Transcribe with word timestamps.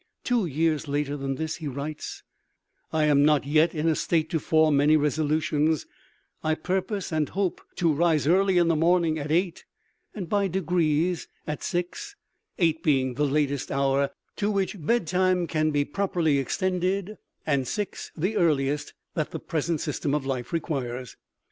Two 0.23 0.47
years 0.47 0.87
later 0.87 1.15
than 1.15 1.35
this 1.35 1.57
he 1.57 1.67
writes: 1.67 2.23
"I 2.91 3.03
am 3.03 3.23
not 3.23 3.45
yet 3.45 3.75
in 3.75 3.87
a 3.87 3.93
state 3.93 4.31
to 4.31 4.39
form 4.39 4.77
many 4.77 4.97
resolutions; 4.97 5.85
I 6.43 6.55
purpose 6.55 7.11
and 7.11 7.29
hope 7.29 7.61
to 7.75 7.93
rise 7.93 8.25
early 8.25 8.57
in 8.57 8.67
the 8.67 8.75
morning 8.75 9.19
at 9.19 9.31
eight, 9.31 9.63
and 10.15 10.27
by 10.27 10.47
degrees 10.47 11.27
at 11.45 11.61
six; 11.61 12.15
eight 12.57 12.81
being 12.81 13.13
the 13.13 13.25
latest 13.27 13.71
hour 13.71 14.09
to 14.37 14.49
which 14.49 14.83
bedtime 14.83 15.45
can 15.45 15.69
be 15.69 15.85
properly 15.85 16.39
extended; 16.39 17.19
and 17.45 17.67
six 17.67 18.11
the 18.17 18.37
earliest 18.37 18.95
that 19.13 19.29
the 19.29 19.39
present 19.39 19.81
system 19.81 20.15
of 20.15 20.25
life 20.25 20.51
requires." 20.51 21.15